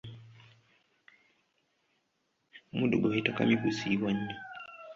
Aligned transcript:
Omuddo 2.71 2.95
gwe 2.97 3.09
bayita 3.11 3.31
kamyu 3.37 3.57
gusiiwa 3.63 4.09
nnyo. 4.13 4.35